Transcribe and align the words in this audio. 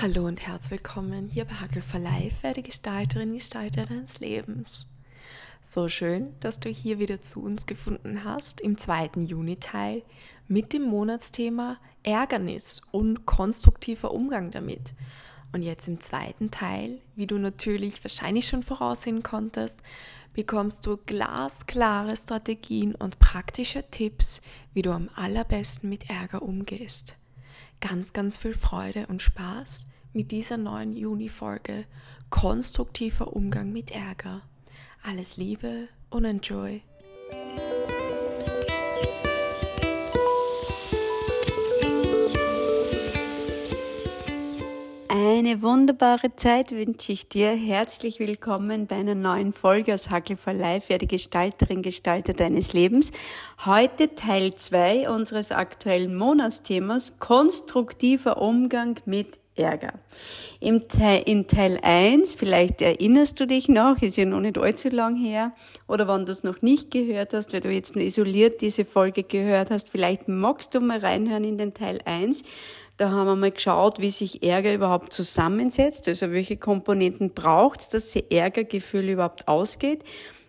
Hallo 0.00 0.26
und 0.26 0.46
herzlich 0.46 0.70
willkommen 0.70 1.28
hier 1.28 1.44
bei 1.44 1.54
Hagel 1.54 1.82
for 1.82 1.98
Life, 1.98 2.44
werde 2.44 2.62
Gestalterin, 2.62 3.34
Gestalter 3.34 3.84
deines 3.84 4.20
Lebens. 4.20 4.86
So 5.60 5.88
schön, 5.88 6.36
dass 6.38 6.60
du 6.60 6.68
hier 6.68 7.00
wieder 7.00 7.20
zu 7.20 7.42
uns 7.42 7.66
gefunden 7.66 8.22
hast 8.22 8.60
im 8.60 8.78
zweiten 8.78 9.26
Juni-Teil 9.26 10.04
mit 10.46 10.72
dem 10.72 10.82
Monatsthema 10.82 11.78
Ärgernis 12.04 12.80
und 12.92 13.26
konstruktiver 13.26 14.12
Umgang 14.12 14.52
damit. 14.52 14.94
Und 15.50 15.62
jetzt 15.62 15.88
im 15.88 15.98
zweiten 15.98 16.52
Teil, 16.52 17.00
wie 17.16 17.26
du 17.26 17.36
natürlich 17.36 18.04
wahrscheinlich 18.04 18.46
schon 18.46 18.62
voraussehen 18.62 19.24
konntest, 19.24 19.80
bekommst 20.32 20.86
du 20.86 20.96
glasklare 20.96 22.16
Strategien 22.16 22.94
und 22.94 23.18
praktische 23.18 23.82
Tipps, 23.90 24.42
wie 24.74 24.82
du 24.82 24.92
am 24.92 25.08
allerbesten 25.16 25.90
mit 25.90 26.08
Ärger 26.08 26.42
umgehst 26.42 27.16
ganz, 27.80 28.12
ganz 28.12 28.38
viel 28.38 28.54
Freude 28.54 29.06
und 29.06 29.22
Spaß 29.22 29.86
mit 30.12 30.30
dieser 30.30 30.56
neuen 30.56 30.92
Juni-Folge 30.92 31.84
Konstruktiver 32.30 33.34
Umgang 33.34 33.72
mit 33.72 33.90
Ärger. 33.90 34.42
Alles 35.02 35.36
Liebe 35.36 35.88
und 36.10 36.24
Enjoy! 36.24 36.82
Eine 45.48 45.62
wunderbare 45.62 46.36
Zeit 46.36 46.72
wünsche 46.72 47.10
ich 47.10 47.26
dir. 47.26 47.48
Herzlich 47.52 48.18
willkommen 48.18 48.86
bei 48.86 48.96
einer 48.96 49.14
neuen 49.14 49.54
Folge 49.54 49.94
aus 49.94 50.10
Hackel 50.10 50.36
for 50.36 50.52
Life, 50.52 50.90
werde 50.90 51.06
Gestalterin, 51.06 51.80
Gestalter 51.80 52.34
deines 52.34 52.74
Lebens. 52.74 53.12
Heute 53.64 54.14
Teil 54.14 54.52
2 54.52 55.08
unseres 55.08 55.50
aktuellen 55.50 56.18
Monatsthemas, 56.18 57.18
konstruktiver 57.18 58.42
Umgang 58.42 59.00
mit 59.06 59.38
Ärger. 59.56 59.94
Im 60.60 60.86
Teil, 60.86 61.22
in 61.24 61.46
Teil 61.46 61.78
1, 61.82 62.34
vielleicht 62.34 62.82
erinnerst 62.82 63.40
du 63.40 63.46
dich 63.46 63.68
noch, 63.68 64.02
ist 64.02 64.18
ja 64.18 64.26
noch 64.26 64.40
nicht 64.40 64.58
allzu 64.58 64.90
lang 64.90 65.16
her, 65.16 65.52
oder 65.86 66.06
wenn 66.08 66.26
du 66.26 66.32
es 66.32 66.44
noch 66.44 66.60
nicht 66.60 66.90
gehört 66.90 67.32
hast, 67.32 67.54
weil 67.54 67.60
du 67.60 67.70
jetzt 67.70 67.96
nur 67.96 68.04
isoliert 68.04 68.60
diese 68.60 68.84
Folge 68.84 69.22
gehört 69.22 69.70
hast, 69.70 69.88
vielleicht 69.88 70.28
magst 70.28 70.74
du 70.74 70.80
mal 70.80 70.98
reinhören 70.98 71.44
in 71.44 71.56
den 71.56 71.72
Teil 71.72 72.00
1. 72.04 72.44
Da 72.98 73.10
haben 73.12 73.28
wir 73.28 73.36
mal 73.36 73.52
geschaut, 73.52 74.00
wie 74.00 74.10
sich 74.10 74.42
Ärger 74.42 74.74
überhaupt 74.74 75.12
zusammensetzt, 75.12 76.08
also 76.08 76.32
welche 76.32 76.56
Komponenten 76.56 77.30
braucht 77.30 77.80
es, 77.80 77.88
dass 77.90 78.10
sie 78.10 78.24
Ärgergefühl 78.28 79.08
überhaupt 79.10 79.46
ausgeht. 79.46 80.02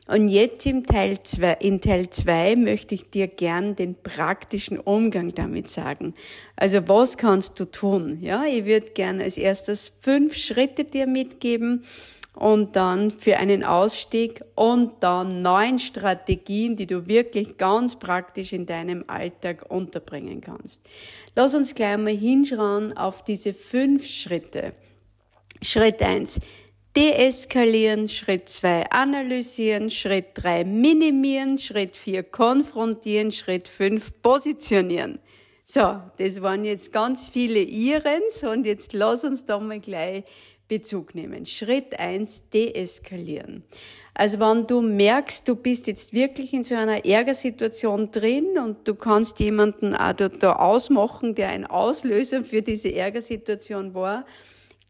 Und 0.07 0.29
jetzt 0.29 0.65
im 0.65 0.87
Teil 0.87 1.19
zwei, 1.21 1.53
in 1.59 1.79
Teil 1.79 2.09
zwei 2.09 2.55
möchte 2.55 2.95
ich 2.95 3.11
dir 3.11 3.27
gern 3.27 3.75
den 3.75 3.93
praktischen 3.93 4.79
Umgang 4.79 5.35
damit 5.35 5.69
sagen. 5.69 6.15
Also 6.55 6.87
was 6.87 7.17
kannst 7.17 7.59
du 7.59 7.65
tun? 7.65 8.17
Ja, 8.19 8.43
ich 8.45 8.65
würde 8.65 8.89
gern 8.95 9.21
als 9.21 9.37
erstes 9.37 9.93
fünf 9.99 10.35
Schritte 10.35 10.85
dir 10.85 11.05
mitgeben, 11.05 11.83
und 12.39 12.77
dann 12.77 13.11
für 13.11 13.35
einen 13.35 13.65
Ausstieg 13.65 14.41
und 14.55 15.03
dann 15.03 15.41
neun 15.41 15.77
Strategien, 15.77 16.77
die 16.77 16.87
du 16.87 17.05
wirklich 17.05 17.57
ganz 17.57 17.97
praktisch 17.97 18.53
in 18.53 18.65
deinem 18.65 19.03
Alltag 19.07 19.65
unterbringen 19.67 20.39
kannst. 20.39 20.81
Lass 21.35 21.53
uns 21.53 21.75
gleich 21.75 21.97
mal 21.97 22.15
hinschauen 22.15 22.95
auf 22.95 23.25
diese 23.25 23.53
fünf 23.53 24.07
Schritte. 24.07 24.71
Schritt 25.61 26.01
eins: 26.01 26.39
Deeskalieren, 26.95 28.07
Schritt 28.07 28.47
zwei: 28.47 28.89
analysieren, 28.89 29.89
Schritt 29.89 30.27
drei: 30.35 30.63
minimieren, 30.63 31.57
Schritt 31.57 31.97
vier: 31.97 32.23
konfrontieren, 32.23 33.33
Schritt 33.33 33.67
fünf: 33.67 34.13
positionieren. 34.21 35.19
So, 35.65 35.99
das 36.17 36.41
waren 36.41 36.63
jetzt 36.63 36.93
ganz 36.93 37.27
viele 37.27 37.59
Irens 37.59 38.43
und 38.43 38.65
jetzt 38.65 38.93
lass 38.93 39.25
uns 39.25 39.45
da 39.45 39.59
mal 39.59 39.81
gleich 39.81 40.23
Bezug 40.69 41.15
nehmen. 41.15 41.45
Schritt 41.45 41.99
eins: 41.99 42.43
deeskalieren. 42.53 43.63
Also 44.13 44.39
wenn 44.39 44.67
du 44.67 44.81
merkst, 44.81 45.47
du 45.47 45.55
bist 45.55 45.87
jetzt 45.87 46.13
wirklich 46.13 46.53
in 46.53 46.63
so 46.63 46.75
einer 46.75 47.05
Ärgersituation 47.05 48.11
drin 48.11 48.57
und 48.57 48.87
du 48.87 48.95
kannst 48.95 49.39
jemanden 49.39 49.95
auch 49.95 50.13
da 50.13 50.53
ausmachen, 50.53 51.35
der 51.35 51.49
ein 51.49 51.65
Auslöser 51.65 52.43
für 52.43 52.61
diese 52.61 52.93
Ärgersituation 52.93 53.93
war, 53.93 54.25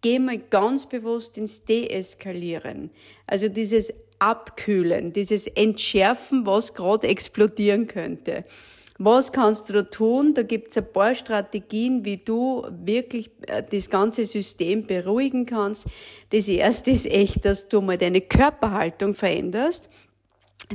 geh 0.01 0.19
mal 0.19 0.37
ganz 0.37 0.87
bewusst 0.87 1.37
ins 1.37 1.63
Deeskalieren. 1.63 2.91
Also 3.27 3.49
dieses 3.49 3.93
Abkühlen, 4.19 5.13
dieses 5.13 5.47
Entschärfen, 5.47 6.45
was 6.45 6.73
gerade 6.73 7.07
explodieren 7.07 7.87
könnte. 7.87 8.43
Was 9.01 9.31
kannst 9.31 9.69
du 9.69 9.73
da 9.73 9.83
tun? 9.83 10.33
Da 10.33 10.43
gibt's 10.43 10.77
ein 10.77 10.91
paar 10.91 11.15
Strategien, 11.15 12.03
wie 12.03 12.17
du 12.17 12.67
wirklich 12.69 13.31
äh, 13.47 13.63
das 13.63 13.89
ganze 13.89 14.25
System 14.25 14.85
beruhigen 14.85 15.45
kannst. 15.45 15.87
Das 16.31 16.49
erste 16.49 16.91
ist 16.91 17.05
echt, 17.05 17.45
dass 17.45 17.69
du 17.69 17.79
mal 17.79 17.97
deine 17.97 18.19
Körperhaltung 18.19 19.13
veränderst 19.13 19.89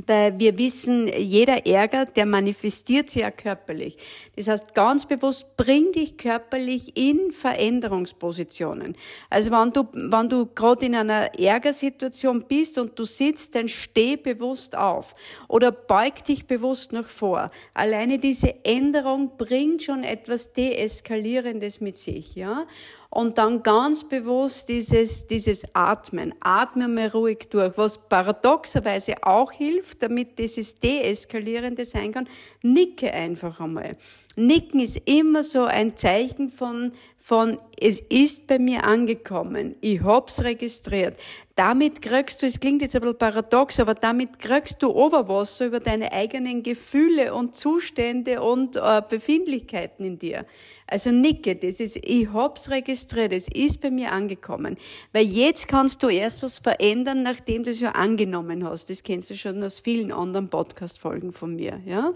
weil 0.06 0.38
wir 0.38 0.58
wissen, 0.58 1.08
jeder 1.08 1.66
Ärger, 1.66 2.06
der 2.06 2.26
manifestiert 2.26 3.10
sich 3.10 3.22
ja 3.22 3.30
körperlich. 3.30 3.96
Das 4.36 4.48
heißt, 4.48 4.74
ganz 4.74 5.06
bewusst, 5.06 5.56
bring 5.56 5.92
dich 5.92 6.16
körperlich 6.16 6.96
in 6.96 7.30
Veränderungspositionen. 7.32 8.96
Also 9.30 9.50
wenn 9.50 9.72
du, 9.72 9.86
wenn 9.92 10.28
du 10.28 10.46
gerade 10.46 10.86
in 10.86 10.94
einer 10.94 11.38
Ärgersituation 11.38 12.44
bist 12.48 12.78
und 12.78 12.98
du 12.98 13.04
sitzt, 13.04 13.54
dann 13.54 13.68
steh 13.68 14.16
bewusst 14.16 14.76
auf 14.76 15.12
oder 15.48 15.70
beug 15.70 16.24
dich 16.24 16.46
bewusst 16.46 16.92
nach 16.92 17.08
vor. 17.08 17.50
Alleine 17.72 18.18
diese 18.18 18.64
Änderung 18.64 19.36
bringt 19.36 19.84
schon 19.84 20.02
etwas 20.02 20.52
Deeskalierendes 20.52 21.80
mit 21.80 21.96
sich, 21.96 22.34
ja 22.34 22.66
und 23.14 23.38
dann 23.38 23.62
ganz 23.62 24.02
bewusst 24.02 24.68
dieses, 24.68 25.26
dieses 25.28 25.62
Atmen. 25.72 26.34
Atme 26.40 26.88
mal 26.88 27.06
ruhig 27.08 27.46
durch. 27.48 27.72
Was 27.78 27.96
paradoxerweise 27.96 29.14
auch 29.22 29.52
hilft, 29.52 29.83
damit 29.98 30.38
dieses 30.38 30.78
Deeskalierende 30.78 31.84
sein 31.84 32.12
kann, 32.12 32.28
nicke 32.62 33.12
einfach 33.12 33.60
einmal. 33.60 33.96
Nicken 34.36 34.80
ist 34.80 35.00
immer 35.04 35.42
so 35.42 35.64
ein 35.64 35.96
Zeichen 35.96 36.50
von, 36.50 36.92
von, 37.18 37.58
es 37.80 38.00
ist 38.00 38.46
bei 38.48 38.58
mir 38.58 38.84
angekommen. 38.84 39.76
Ich 39.80 40.02
hab's 40.02 40.42
registriert. 40.42 41.16
Damit 41.54 42.02
kriegst 42.02 42.42
du, 42.42 42.46
es 42.46 42.58
klingt 42.58 42.82
jetzt 42.82 42.96
ein 42.96 43.00
bisschen 43.00 43.16
paradox, 43.16 43.78
aber 43.78 43.94
damit 43.94 44.40
kriegst 44.40 44.82
du 44.82 44.90
Oberwasser 44.90 45.66
über 45.66 45.78
deine 45.78 46.12
eigenen 46.12 46.64
Gefühle 46.64 47.32
und 47.32 47.54
Zustände 47.54 48.42
und 48.42 48.74
äh, 48.76 49.02
Befindlichkeiten 49.08 50.04
in 50.04 50.18
dir. 50.18 50.44
Also 50.86 51.12
nicke, 51.12 51.54
das 51.54 51.80
ist, 51.80 51.96
ich 51.96 52.30
hab's 52.32 52.70
registriert, 52.70 53.32
es 53.32 53.48
ist 53.48 53.80
bei 53.80 53.90
mir 53.90 54.12
angekommen. 54.12 54.76
Weil 55.12 55.26
jetzt 55.26 55.68
kannst 55.68 56.02
du 56.02 56.08
erst 56.08 56.42
was 56.42 56.58
verändern, 56.58 57.22
nachdem 57.22 57.62
du 57.62 57.70
es 57.70 57.80
ja 57.80 57.92
angenommen 57.92 58.68
hast. 58.68 58.90
Das 58.90 59.02
kennst 59.02 59.30
du 59.30 59.36
schon 59.36 59.62
aus 59.62 59.80
vielen 59.80 60.12
anderen 60.12 60.50
Podcast-Folgen 60.50 61.32
von 61.32 61.54
mir, 61.54 61.80
ja. 61.86 62.14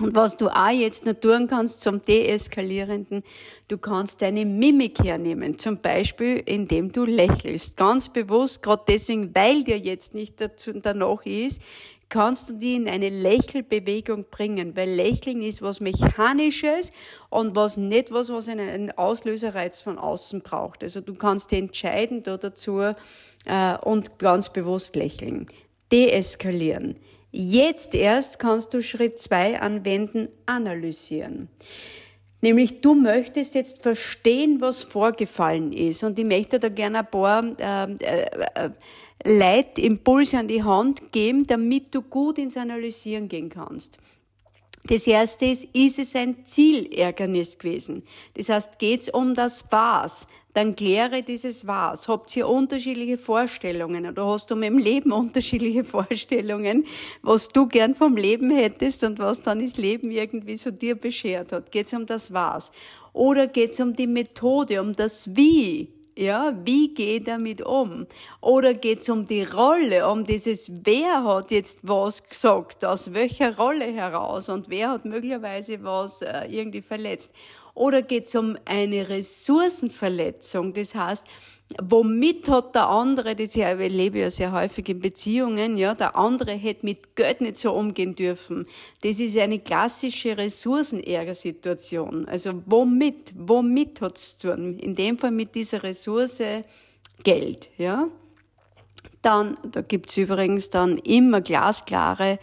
Und 0.00 0.14
was 0.14 0.36
du 0.36 0.48
auch 0.48 0.70
jetzt 0.70 1.06
noch 1.06 1.14
tun 1.14 1.46
kannst 1.46 1.80
zum 1.80 2.04
Deeskalierenden, 2.04 3.22
du 3.68 3.78
kannst 3.78 4.20
deine 4.20 4.44
Mimik 4.44 5.02
hernehmen. 5.02 5.58
Zum 5.58 5.78
Beispiel, 5.78 6.42
indem 6.44 6.92
du 6.92 7.06
lächelst. 7.06 7.78
Ganz 7.78 8.10
bewusst, 8.10 8.62
gerade 8.62 8.82
deswegen, 8.88 9.34
weil 9.34 9.64
dir 9.64 9.78
jetzt 9.78 10.14
nicht 10.14 10.38
dazu, 10.40 10.72
danach 10.74 11.24
ist, 11.24 11.62
kannst 12.08 12.50
du 12.50 12.52
die 12.52 12.76
in 12.76 12.88
eine 12.88 13.08
Lächelbewegung 13.08 14.26
bringen, 14.30 14.76
weil 14.76 14.90
Lächeln 14.90 15.42
ist 15.42 15.62
was 15.62 15.80
Mechanisches 15.80 16.92
und 17.30 17.56
was 17.56 17.76
nicht 17.76 18.12
was, 18.12 18.30
was 18.30 18.48
einen 18.48 18.92
Auslöserreiz 18.92 19.80
von 19.80 19.98
außen 19.98 20.42
braucht. 20.42 20.82
Also 20.82 21.00
du 21.00 21.14
kannst 21.14 21.52
entscheiden 21.52 22.22
da 22.22 22.36
dazu 22.36 22.80
äh, 22.80 23.78
und 23.82 24.18
ganz 24.18 24.52
bewusst 24.52 24.94
lächeln. 24.94 25.46
Deeskalieren. 25.90 26.96
Jetzt 27.32 27.94
erst 27.94 28.38
kannst 28.38 28.72
du 28.72 28.82
Schritt 28.82 29.18
zwei 29.18 29.60
anwenden, 29.60 30.28
analysieren. 30.46 31.48
Nämlich 32.40 32.80
du 32.80 32.94
möchtest 32.94 33.54
jetzt 33.54 33.82
verstehen, 33.82 34.60
was 34.60 34.84
vorgefallen 34.84 35.72
ist. 35.72 36.04
Und 36.04 36.18
ich 36.18 36.26
möchte 36.26 36.58
da 36.58 36.68
gerne 36.68 37.00
ein 37.00 37.10
paar 37.10 37.44
äh, 37.58 37.92
äh, 37.92 38.70
Leitimpulse 39.24 40.38
an 40.38 40.48
die 40.48 40.62
Hand 40.62 41.12
geben, 41.12 41.46
damit 41.46 41.94
du 41.94 42.02
gut 42.02 42.38
ins 42.38 42.56
Analysieren 42.56 43.28
gehen 43.28 43.48
kannst. 43.48 43.98
Das 44.84 45.06
erste 45.06 45.46
ist, 45.46 45.64
ist 45.72 45.98
es 45.98 46.14
ein 46.14 46.44
Zielärgernis 46.44 47.58
gewesen? 47.58 48.04
Das 48.34 48.48
heißt, 48.48 48.78
geht 48.78 49.00
es 49.00 49.08
um 49.08 49.34
das 49.34 49.64
Was? 49.70 50.28
Dann 50.56 50.74
kläre 50.74 51.22
dieses 51.22 51.66
Was. 51.66 52.08
Habt 52.08 52.34
ihr 52.34 52.48
unterschiedliche 52.48 53.18
Vorstellungen 53.18 54.06
oder 54.06 54.26
hast 54.26 54.50
du 54.50 54.56
mit 54.56 54.70
dem 54.70 54.78
Leben 54.78 55.12
unterschiedliche 55.22 55.84
Vorstellungen, 55.84 56.86
was 57.20 57.48
du 57.48 57.66
gern 57.66 57.94
vom 57.94 58.16
Leben 58.16 58.50
hättest 58.50 59.04
und 59.04 59.18
was 59.18 59.42
dann 59.42 59.60
das 59.60 59.76
Leben 59.76 60.10
irgendwie 60.10 60.56
so 60.56 60.70
dir 60.70 60.94
beschert 60.94 61.52
hat? 61.52 61.70
Geht 61.70 61.88
es 61.88 61.92
um 61.92 62.06
das 62.06 62.32
Was? 62.32 62.72
Oder 63.12 63.48
geht 63.48 63.72
es 63.72 63.80
um 63.80 63.94
die 63.94 64.06
Methode, 64.06 64.80
um 64.80 64.94
das 64.94 65.36
Wie? 65.36 65.92
Ja, 66.18 66.56
wie 66.64 66.94
geht 66.94 67.28
er 67.28 67.34
damit 67.34 67.60
um? 67.60 68.06
Oder 68.40 68.72
geht 68.72 69.00
es 69.00 69.10
um 69.10 69.26
die 69.26 69.42
Rolle, 69.42 70.08
um 70.08 70.24
dieses, 70.24 70.72
wer 70.86 71.22
hat 71.22 71.50
jetzt 71.50 71.80
was 71.82 72.26
gesagt, 72.26 72.82
aus 72.86 73.12
welcher 73.12 73.54
Rolle 73.58 73.92
heraus 73.92 74.48
und 74.48 74.70
wer 74.70 74.88
hat 74.88 75.04
möglicherweise 75.04 75.84
was 75.84 76.22
äh, 76.22 76.46
irgendwie 76.48 76.80
verletzt? 76.80 77.34
Oder 77.76 78.00
geht 78.00 78.26
es 78.26 78.34
um 78.34 78.56
eine 78.64 79.06
Ressourcenverletzung? 79.10 80.72
Das 80.72 80.94
heißt, 80.94 81.24
womit 81.82 82.48
hat 82.48 82.74
der 82.74 82.88
andere, 82.88 83.36
das 83.36 83.54
ich 83.54 83.60
erlebe 83.60 84.20
ja 84.20 84.30
sehr 84.30 84.50
häufig 84.50 84.88
in 84.88 85.00
Beziehungen, 85.00 85.76
ja, 85.76 85.94
der 85.94 86.16
andere 86.16 86.52
hätte 86.52 86.86
mit 86.86 87.14
Geld 87.16 87.42
nicht 87.42 87.58
so 87.58 87.72
umgehen 87.72 88.14
dürfen. 88.14 88.66
Das 89.02 89.20
ist 89.20 89.36
eine 89.36 89.58
klassische 89.58 90.38
Ressourcenärgersituation. 90.38 92.26
Also 92.26 92.62
womit, 92.64 93.34
womit 93.36 94.00
hat's 94.00 94.38
zu 94.38 94.54
tun? 94.54 94.78
In 94.78 94.94
dem 94.94 95.18
Fall 95.18 95.32
mit 95.32 95.54
dieser 95.54 95.82
Ressource 95.82 96.42
Geld, 97.22 97.70
ja. 97.76 98.08
Dann, 99.20 99.58
da 99.70 99.82
gibt's 99.82 100.16
übrigens 100.16 100.70
dann 100.70 100.96
immer 100.96 101.42
glasklare 101.42 102.38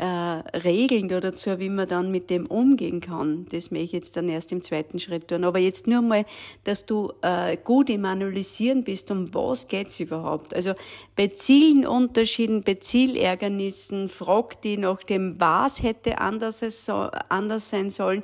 äh, 0.00 0.56
Regeln 0.56 1.08
dazu, 1.08 1.58
wie 1.58 1.68
man 1.68 1.86
dann 1.86 2.10
mit 2.10 2.30
dem 2.30 2.46
umgehen 2.46 3.00
kann. 3.00 3.46
Das 3.50 3.70
möchte 3.70 3.84
ich 3.84 3.92
jetzt 3.92 4.16
dann 4.16 4.30
erst 4.30 4.50
im 4.50 4.62
zweiten 4.62 4.98
Schritt 4.98 5.28
tun. 5.28 5.44
Aber 5.44 5.58
jetzt 5.58 5.86
nur 5.86 6.00
mal, 6.00 6.24
dass 6.64 6.86
du 6.86 7.12
äh, 7.20 7.58
gut 7.58 7.90
im 7.90 8.06
Analysieren 8.06 8.82
bist, 8.82 9.10
um 9.10 9.32
was 9.34 9.68
geht's 9.68 10.00
überhaupt. 10.00 10.54
Also 10.54 10.72
bei 11.16 11.26
Zielenunterschieden, 11.26 12.62
bei 12.62 12.74
Zielärgernissen, 12.76 14.08
frag 14.08 14.62
die 14.62 14.78
nach 14.78 15.02
dem, 15.02 15.38
was 15.38 15.82
hätte 15.82 16.18
anders, 16.18 16.88
anders 17.28 17.68
sein 17.68 17.90
sollen 17.90 18.22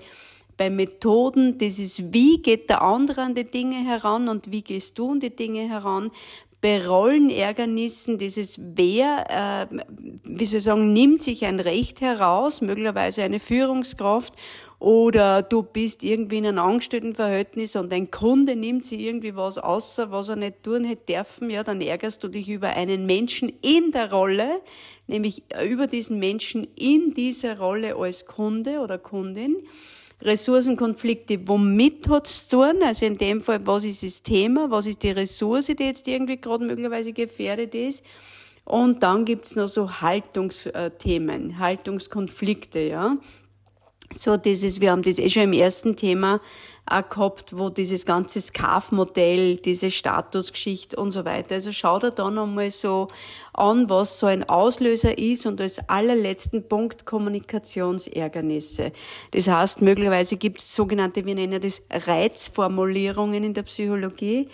bei 0.57 0.71
Methoden, 0.71 1.59
das 1.59 1.79
ist, 1.79 2.15
wie 2.15 2.41
geht 2.41 2.71
der 2.71 2.83
andere 2.83 3.21
an 3.21 3.35
die 3.35 3.45
Dinge 3.45 3.85
heran 3.85 4.29
und 4.29 4.51
wie 4.51 4.63
gehst 4.63 4.99
du 4.99 5.13
an 5.13 5.21
die 5.21 5.35
Dinge 5.35 5.69
heran 5.69 6.11
Rollenärgernissen 6.67 8.19
dieses 8.19 8.61
Wer, 8.61 9.69
äh, 9.71 9.77
wie 10.25 10.47
soll 10.47 10.59
ich 10.59 10.65
sagen, 10.65 10.93
nimmt 10.93 11.23
sich 11.23 11.45
ein 11.45 11.61
Recht 11.61 12.01
heraus, 12.01 12.61
möglicherweise 12.61 13.23
eine 13.23 13.39
Führungskraft, 13.39 14.35
oder 14.79 15.43
du 15.43 15.63
bist 15.63 16.05
irgendwie 16.05 16.37
in 16.39 16.47
einem 16.47 16.59
Angestelltenverhältnis 16.59 17.77
und 17.77 17.93
ein 17.93 18.11
Kunde 18.11 18.57
nimmt 18.57 18.85
sich 18.85 19.01
irgendwie 19.01 19.35
was 19.35 19.57
außer, 19.57 20.11
was 20.11 20.29
er 20.29 20.37
nicht 20.37 20.63
tun 20.63 20.85
hätte 20.85 21.15
dürfen, 21.15 21.49
ja, 21.49 21.63
dann 21.63 21.81
ärgerst 21.81 22.23
du 22.23 22.29
dich 22.29 22.49
über 22.49 22.69
einen 22.69 23.07
Menschen 23.07 23.51
in 23.63 23.91
der 23.93 24.13
Rolle, 24.13 24.61
nämlich 25.07 25.45
über 25.67 25.87
diesen 25.87 26.19
Menschen 26.19 26.67
in 26.77 27.15
dieser 27.15 27.59
Rolle 27.59 27.97
als 27.97 28.27
Kunde 28.27 28.81
oder 28.81 28.99
Kundin. 28.99 29.57
Ressourcenkonflikte, 30.23 31.47
womit 31.47 32.09
hat's 32.09 32.49
zu 32.49 32.57
tun? 32.57 32.83
Also 32.83 33.07
in 33.07 33.19
dem 33.19 33.41
Fall, 33.41 33.67
was 33.67 33.85
ist 33.85 34.03
das 34.03 34.23
Thema? 34.23 34.71
Was 34.71 34.87
ist 34.87 35.03
die 35.03 35.11
Ressource, 35.11 35.67
die 35.67 35.85
jetzt 35.85 36.09
irgendwie 36.09 36.41
gerade 36.41 36.65
möglicherweise 36.65 37.13
gefährdet 37.13 37.75
ist? 37.75 38.05
Und 38.65 39.03
dann 39.03 39.25
gibt's 39.25 39.55
noch 39.55 39.69
so 39.69 40.01
Haltungsthemen, 40.01 41.59
Haltungskonflikte, 41.59 42.81
ja. 42.81 43.17
So 44.15 44.37
dieses, 44.37 44.81
wir 44.81 44.91
haben 44.91 45.03
das 45.03 45.19
eh 45.19 45.29
schon 45.29 45.43
im 45.45 45.53
ersten 45.53 45.97
Thema 45.97 46.41
auch 46.87 47.09
gehabt, 47.09 47.57
wo 47.59 47.69
dieses 47.69 48.07
ganze 48.07 48.41
SCAF-Modell, 48.41 49.57
diese 49.57 49.91
Statusgeschichte 49.91 50.97
und 50.97 51.11
so 51.11 51.25
weiter. 51.25 51.57
Also 51.57 51.73
schau 51.73 51.99
dir 51.99 52.11
da 52.13 52.31
nochmal 52.31 52.71
so 52.71 53.09
an, 53.53 53.91
was 53.91 54.21
so 54.21 54.27
ein 54.27 54.49
Auslöser 54.49 55.19
ist 55.19 55.47
und 55.47 55.61
als 55.61 55.81
allerletzten 55.89 56.69
Punkt 56.69 57.05
Kommunikationsärgernisse. 57.05 58.93
Das 59.33 59.49
heißt, 59.49 59.83
möglicherweise 59.83 60.37
gibt 60.37 60.61
es 60.61 60.75
sogenannte, 60.75 61.25
wir 61.25 61.35
nennen 61.35 61.61
das 61.61 61.83
Reizformulierungen 61.91 63.43
in 63.43 63.55
der 63.55 63.63
Psychologie. 63.63 64.47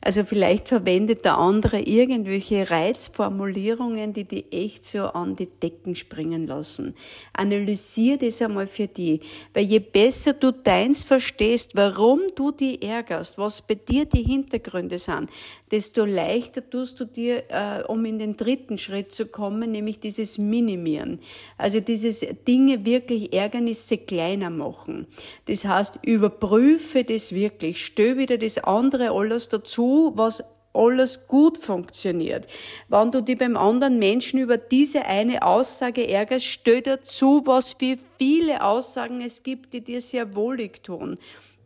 Also 0.00 0.22
vielleicht 0.22 0.68
verwendet 0.68 1.24
der 1.24 1.38
andere 1.38 1.80
irgendwelche 1.80 2.70
Reizformulierungen, 2.70 4.12
die 4.12 4.24
die 4.24 4.44
echt 4.52 4.84
so 4.84 5.00
an 5.06 5.34
die 5.34 5.46
Decken 5.46 5.96
springen 5.96 6.46
lassen. 6.46 6.94
Analysier 7.32 8.16
das 8.16 8.40
einmal 8.40 8.68
für 8.68 8.86
die. 8.86 9.20
Weil 9.54 9.64
je 9.64 9.80
besser 9.80 10.34
du 10.34 10.52
deins 10.52 11.02
verstehst, 11.02 11.72
warum 11.74 12.20
du 12.36 12.52
die 12.52 12.80
ärgerst, 12.80 13.38
was 13.38 13.60
bei 13.60 13.74
dir 13.74 14.04
die 14.04 14.22
Hintergründe 14.22 14.98
sind, 14.98 15.28
desto 15.70 16.04
leichter 16.04 16.68
tust 16.68 17.00
du 17.00 17.04
dir, 17.04 17.42
äh, 17.48 17.82
um 17.88 18.04
in 18.04 18.18
den 18.18 18.36
dritten 18.36 18.78
Schritt 18.78 19.12
zu 19.12 19.26
kommen, 19.26 19.72
nämlich 19.72 19.98
dieses 19.98 20.38
Minimieren. 20.38 21.18
Also 21.56 21.80
dieses 21.80 22.24
Dinge 22.46 22.84
wirklich 22.84 23.32
Ärgernisse 23.32 23.98
kleiner 23.98 24.50
machen. 24.50 25.06
Das 25.46 25.64
heißt, 25.64 25.98
überprüfe 26.02 27.02
das 27.04 27.32
wirklich, 27.32 27.84
stell 27.84 28.16
wieder 28.16 28.38
das 28.38 28.58
andere 28.58 29.10
alles 29.10 29.48
dazu, 29.48 29.87
was 30.14 30.42
alles 30.72 31.26
gut 31.26 31.58
funktioniert. 31.58 32.46
Wenn 32.88 33.10
du 33.10 33.22
dich 33.22 33.38
beim 33.38 33.56
anderen 33.56 33.98
Menschen 33.98 34.38
über 34.38 34.58
diese 34.58 35.04
eine 35.04 35.42
Aussage 35.42 36.06
ärgerst, 36.08 36.46
stell 36.46 36.82
dazu, 36.82 37.42
was 37.44 37.72
für 37.72 37.96
viele 38.18 38.62
Aussagen 38.62 39.20
es 39.20 39.42
gibt, 39.42 39.72
die 39.72 39.82
dir 39.82 40.00
sehr 40.00 40.34
wohlig 40.34 40.82
tun 40.82 41.18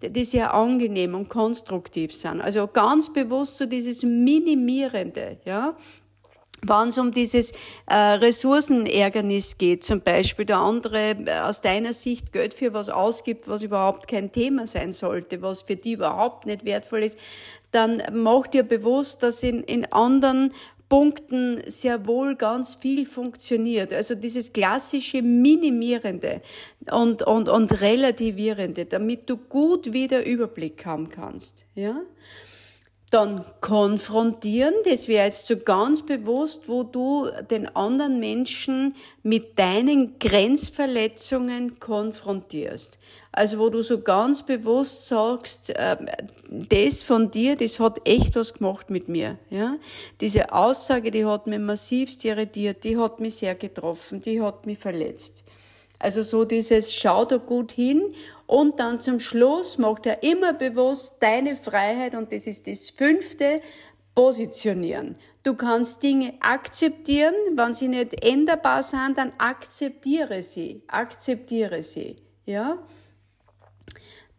die 0.08 0.24
sehr 0.24 0.54
angenehm 0.54 1.14
und 1.14 1.28
konstruktiv 1.28 2.12
sind. 2.12 2.40
Also 2.40 2.66
ganz 2.66 3.12
bewusst 3.12 3.58
so 3.58 3.66
dieses 3.66 4.02
Minimierende, 4.02 5.38
ja. 5.44 5.76
Wenn 6.64 6.88
es 6.88 6.98
um 6.98 7.10
dieses 7.10 7.50
äh, 7.86 7.96
Ressourcenärgernis 7.96 9.58
geht, 9.58 9.84
zum 9.84 10.00
Beispiel 10.00 10.44
der 10.44 10.58
andere 10.58 11.16
äh, 11.26 11.40
aus 11.40 11.60
deiner 11.60 11.92
Sicht 11.92 12.32
Geld 12.32 12.54
für 12.54 12.72
was 12.72 12.88
ausgibt, 12.88 13.48
was 13.48 13.64
überhaupt 13.64 14.06
kein 14.06 14.30
Thema 14.30 14.68
sein 14.68 14.92
sollte, 14.92 15.42
was 15.42 15.62
für 15.62 15.74
die 15.74 15.92
überhaupt 15.92 16.46
nicht 16.46 16.64
wertvoll 16.64 17.02
ist, 17.02 17.18
dann 17.72 18.02
mach 18.12 18.46
dir 18.46 18.62
bewusst, 18.62 19.22
dass 19.22 19.42
in, 19.42 19.64
in 19.64 19.90
anderen 19.92 20.52
Punkten 20.88 21.62
sehr 21.68 22.06
wohl 22.06 22.36
ganz 22.36 22.74
viel 22.74 23.06
funktioniert. 23.06 23.94
Also 23.94 24.14
dieses 24.14 24.52
klassische 24.52 25.22
Minimierende 25.22 26.42
und, 26.90 27.22
und, 27.22 27.48
und 27.48 27.80
Relativierende, 27.80 28.84
damit 28.84 29.28
du 29.30 29.38
gut 29.38 29.94
wieder 29.94 30.24
Überblick 30.26 30.84
haben 30.84 31.08
kannst. 31.08 31.64
Ja? 31.74 32.02
Dann 33.12 33.44
konfrontieren, 33.60 34.72
das 34.86 35.06
wäre 35.06 35.26
jetzt 35.26 35.46
so 35.46 35.58
ganz 35.58 36.00
bewusst, 36.00 36.66
wo 36.66 36.82
du 36.82 37.28
den 37.50 37.68
anderen 37.76 38.18
Menschen 38.18 38.96
mit 39.22 39.58
deinen 39.58 40.18
Grenzverletzungen 40.18 41.78
konfrontierst. 41.78 42.96
Also 43.30 43.58
wo 43.58 43.68
du 43.68 43.82
so 43.82 44.00
ganz 44.00 44.42
bewusst 44.42 45.08
sagst, 45.08 45.68
äh, 45.68 45.96
das 46.48 47.02
von 47.02 47.30
dir, 47.30 47.54
das 47.54 47.78
hat 47.80 48.00
echt 48.08 48.34
was 48.34 48.54
gemacht 48.54 48.88
mit 48.88 49.08
mir. 49.08 49.38
Ja? 49.50 49.76
Diese 50.22 50.50
Aussage, 50.50 51.10
die 51.10 51.26
hat 51.26 51.46
mich 51.46 51.60
massivst 51.60 52.24
irritiert, 52.24 52.82
die 52.82 52.96
hat 52.96 53.20
mich 53.20 53.34
sehr 53.34 53.54
getroffen, 53.54 54.22
die 54.22 54.40
hat 54.40 54.64
mich 54.64 54.78
verletzt. 54.78 55.44
Also 56.02 56.22
so 56.22 56.44
dieses 56.44 56.92
Schau 56.92 57.24
da 57.24 57.36
gut 57.36 57.70
hin 57.70 58.14
und 58.46 58.80
dann 58.80 59.00
zum 59.00 59.20
Schluss 59.20 59.78
macht 59.78 60.04
er 60.04 60.24
immer 60.24 60.52
bewusst 60.52 61.14
deine 61.20 61.54
Freiheit 61.54 62.16
und 62.16 62.32
das 62.32 62.48
ist 62.48 62.66
das 62.66 62.90
fünfte, 62.90 63.62
positionieren. 64.14 65.14
Du 65.44 65.54
kannst 65.54 66.02
Dinge 66.02 66.34
akzeptieren, 66.40 67.34
wenn 67.52 67.72
sie 67.72 67.88
nicht 67.88 68.24
änderbar 68.24 68.82
sind, 68.82 69.16
dann 69.16 69.32
akzeptiere 69.38 70.42
sie, 70.42 70.82
akzeptiere 70.88 71.82
sie, 71.82 72.16
ja? 72.46 72.78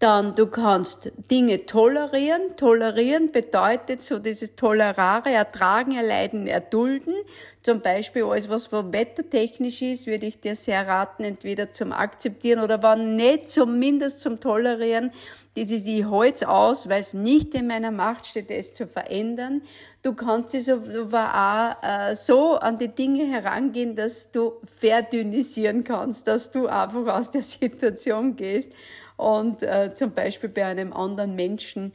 Dann, 0.03 0.35
du 0.35 0.47
kannst 0.47 1.13
Dinge 1.31 1.65
tolerieren. 1.65 2.57
Tolerieren 2.57 3.31
bedeutet 3.31 4.03
so 4.03 4.19
dieses 4.19 4.53
Tolerare, 4.57 5.31
ertragen, 5.31 5.95
erleiden, 5.95 6.45
erdulden. 6.45 7.13
Zum 7.61 7.79
Beispiel 7.79 8.25
alles, 8.25 8.49
was 8.49 8.69
wettertechnisch 8.69 9.81
ist, 9.81 10.05
würde 10.05 10.25
ich 10.25 10.41
dir 10.41 10.57
sehr 10.57 10.85
raten, 10.85 11.23
entweder 11.23 11.71
zum 11.71 11.93
Akzeptieren 11.93 12.61
oder 12.61 12.83
wenn 12.83 13.15
nicht, 13.15 13.49
zumindest 13.49 14.19
zum 14.19 14.41
Tolerieren. 14.41 15.09
Ist, 15.55 15.71
ich 15.71 16.03
halte 16.03 16.49
aus, 16.49 16.89
weil 16.89 16.99
es 16.99 17.13
nicht 17.13 17.53
in 17.53 17.67
meiner 17.67 17.91
Macht 17.91 18.25
steht, 18.25 18.51
es 18.51 18.73
zu 18.73 18.87
verändern. 18.87 19.61
Du 20.01 20.13
kannst 20.15 20.53
es 20.53 20.67
aber 20.67 21.77
auch 21.79 21.87
äh, 21.87 22.15
so 22.17 22.55
an 22.55 22.77
die 22.77 22.89
Dinge 22.89 23.25
herangehen, 23.25 23.95
dass 23.95 24.31
du 24.31 24.55
verdünnisieren 24.65 25.85
kannst, 25.85 26.27
dass 26.27 26.51
du 26.51 26.67
einfach 26.67 27.07
aus 27.07 27.31
der 27.31 27.43
Situation 27.43 28.35
gehst 28.35 28.73
und 29.17 29.63
äh, 29.63 29.93
zum 29.93 30.13
Beispiel 30.13 30.49
bei 30.49 30.65
einem 30.65 30.93
anderen 30.93 31.35
Menschen 31.35 31.93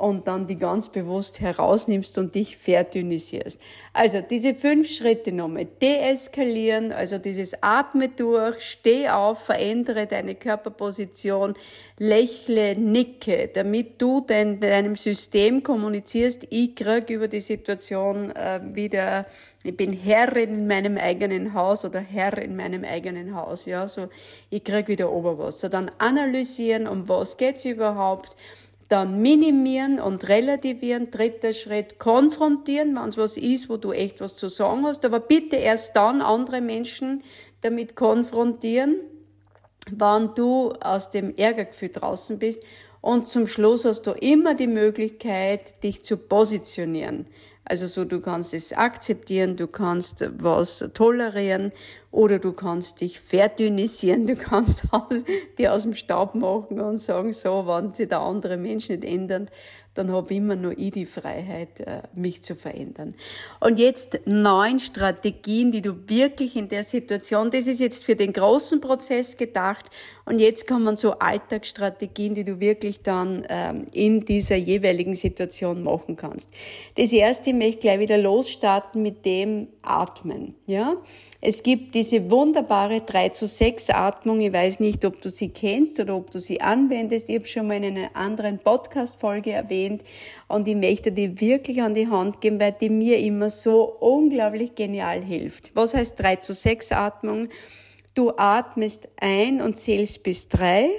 und 0.00 0.26
dann 0.26 0.46
die 0.46 0.56
ganz 0.56 0.88
bewusst 0.88 1.40
herausnimmst 1.40 2.16
und 2.16 2.34
dich 2.34 2.56
verdünnisierst. 2.56 3.60
Also 3.92 4.22
diese 4.22 4.54
fünf 4.54 4.88
Schritte 4.88 5.32
nochmal. 5.32 5.66
Deeskalieren, 5.66 6.92
also 6.92 7.18
dieses 7.18 7.62
Atme 7.62 8.08
durch, 8.08 8.60
steh 8.62 9.08
auf, 9.08 9.44
verändere 9.44 10.06
deine 10.06 10.34
Körperposition, 10.36 11.54
lächle, 11.98 12.76
nicke, 12.76 13.50
damit 13.52 14.00
du 14.00 14.22
dein, 14.26 14.58
deinem 14.58 14.96
System 14.96 15.62
kommunizierst, 15.62 16.46
ich 16.48 16.74
krieg 16.74 17.10
über 17.10 17.28
die 17.28 17.40
Situation 17.40 18.30
äh, 18.30 18.60
wieder, 18.72 19.26
ich 19.64 19.76
bin 19.76 19.92
Herrin 19.92 20.60
in 20.60 20.66
meinem 20.66 20.96
eigenen 20.96 21.52
Haus 21.52 21.84
oder 21.84 22.00
Herr 22.00 22.38
in 22.38 22.56
meinem 22.56 22.84
eigenen 22.84 23.34
Haus, 23.34 23.66
ja, 23.66 23.86
so, 23.86 24.06
ich 24.48 24.64
krieg 24.64 24.88
wieder 24.88 25.12
Oberwasser. 25.12 25.68
Dann 25.68 25.90
analysieren, 25.98 26.88
um 26.88 27.06
was 27.08 27.36
geht's 27.36 27.66
überhaupt, 27.66 28.34
dann 28.90 29.22
minimieren 29.22 30.00
und 30.00 30.28
relativieren. 30.28 31.10
Dritter 31.10 31.52
Schritt, 31.52 31.98
konfrontieren, 31.98 32.94
wenn 32.96 33.08
es 33.08 33.16
was 33.16 33.36
ist, 33.36 33.70
wo 33.70 33.76
du 33.76 33.92
echt 33.92 34.20
was 34.20 34.36
zu 34.36 34.48
sagen 34.48 34.84
hast. 34.84 35.04
Aber 35.04 35.20
bitte 35.20 35.56
erst 35.56 35.96
dann 35.96 36.20
andere 36.20 36.60
Menschen 36.60 37.22
damit 37.62 37.94
konfrontieren, 37.94 38.96
wann 39.90 40.34
du 40.34 40.72
aus 40.80 41.10
dem 41.10 41.34
Ärgergefühl 41.36 41.90
draußen 41.90 42.38
bist. 42.38 42.62
Und 43.00 43.28
zum 43.28 43.46
Schluss 43.46 43.84
hast 43.84 44.02
du 44.02 44.10
immer 44.10 44.54
die 44.54 44.66
Möglichkeit, 44.66 45.82
dich 45.82 46.04
zu 46.04 46.16
positionieren. 46.16 47.26
Also 47.70 47.86
so, 47.86 48.04
du 48.04 48.20
kannst 48.20 48.52
es 48.52 48.72
akzeptieren, 48.72 49.54
du 49.54 49.68
kannst 49.68 50.28
was 50.38 50.84
tolerieren 50.92 51.70
oder 52.10 52.40
du 52.40 52.52
kannst 52.52 53.00
dich 53.00 53.20
verdünnisieren, 53.20 54.26
du 54.26 54.34
kannst 54.34 54.82
die 55.58 55.68
aus 55.68 55.84
dem 55.84 55.94
Staub 55.94 56.34
machen 56.34 56.80
und 56.80 56.98
sagen, 56.98 57.32
so, 57.32 57.68
wenn 57.68 57.92
sich 57.92 58.08
der 58.08 58.22
andere 58.22 58.56
Mensch 58.56 58.88
nicht 58.88 59.04
ändert, 59.04 59.50
dann 59.94 60.12
habe 60.12 60.32
immer 60.34 60.56
nur 60.56 60.78
ich 60.78 60.92
die 60.92 61.06
Freiheit, 61.06 61.80
äh, 61.80 62.02
mich 62.14 62.42
zu 62.42 62.54
verändern. 62.54 63.14
Und 63.58 63.78
jetzt 63.78 64.20
neun 64.24 64.78
Strategien, 64.78 65.72
die 65.72 65.82
du 65.82 66.08
wirklich 66.08 66.56
in 66.56 66.68
der 66.68 66.84
Situation, 66.84 67.50
das 67.50 67.66
ist 67.66 67.80
jetzt 67.80 68.04
für 68.04 68.14
den 68.14 68.32
großen 68.32 68.80
Prozess 68.80 69.36
gedacht, 69.36 69.90
und 70.30 70.38
jetzt 70.38 70.68
kommen 70.68 70.96
so 70.96 71.18
Alltagsstrategien, 71.18 72.36
die 72.36 72.44
du 72.44 72.60
wirklich 72.60 73.02
dann 73.02 73.44
ähm, 73.48 73.86
in 73.92 74.24
dieser 74.24 74.54
jeweiligen 74.54 75.16
Situation 75.16 75.82
machen 75.82 76.14
kannst. 76.14 76.50
Das 76.96 77.12
erste, 77.12 77.50
ich 77.50 77.56
möchte 77.56 77.80
gleich 77.80 77.98
wieder 77.98 78.16
losstarten 78.16 79.02
mit 79.02 79.26
dem 79.26 79.66
Atmen. 79.90 80.54
Ja, 80.66 80.96
es 81.40 81.62
gibt 81.62 81.94
diese 81.94 82.30
wunderbare 82.30 83.00
3 83.00 83.30
zu 83.30 83.46
6 83.46 83.90
Atmung. 83.90 84.40
Ich 84.40 84.52
weiß 84.52 84.80
nicht, 84.80 85.04
ob 85.04 85.20
du 85.20 85.30
sie 85.30 85.48
kennst 85.48 85.98
oder 85.98 86.16
ob 86.16 86.30
du 86.30 86.38
sie 86.38 86.60
anwendest. 86.60 87.28
Ich 87.28 87.36
habe 87.36 87.46
schon 87.46 87.66
mal 87.66 87.82
in 87.82 87.96
einer 87.96 88.14
anderen 88.14 88.58
Podcast-Folge 88.58 89.52
erwähnt 89.52 90.02
und 90.48 90.68
ich 90.68 90.76
möchte 90.76 91.12
die 91.12 91.40
wirklich 91.40 91.82
an 91.82 91.94
die 91.94 92.08
Hand 92.08 92.40
geben, 92.40 92.60
weil 92.60 92.76
die 92.80 92.90
mir 92.90 93.18
immer 93.18 93.50
so 93.50 93.82
unglaublich 94.00 94.74
genial 94.74 95.22
hilft. 95.22 95.74
Was 95.74 95.94
heißt 95.94 96.18
3 96.20 96.36
zu 96.36 96.54
6 96.54 96.92
Atmung? 96.92 97.48
Du 98.14 98.32
atmest 98.36 99.08
ein 99.20 99.62
und 99.62 99.78
zählst 99.78 100.24
bis 100.24 100.48
drei, 100.48 100.90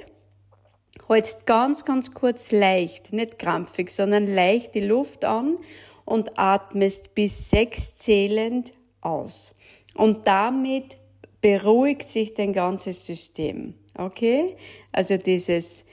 holst 1.08 1.46
ganz, 1.46 1.84
ganz 1.84 2.14
kurz 2.14 2.52
leicht, 2.52 3.12
nicht 3.12 3.38
krampfig, 3.38 3.90
sondern 3.90 4.26
leicht 4.26 4.74
die 4.74 4.80
Luft 4.80 5.24
an 5.24 5.58
und 6.04 6.38
atmest 6.38 7.14
bis 7.14 7.50
sechs 7.50 7.94
zählend 7.96 8.72
aus. 9.02 9.52
Und 9.94 10.26
damit 10.26 10.96
beruhigt 11.40 12.08
sich 12.08 12.34
dein 12.34 12.52
ganzes 12.52 13.04
System. 13.04 13.74
Okay? 13.96 14.56
Also 14.92 15.16
dieses 15.18 15.84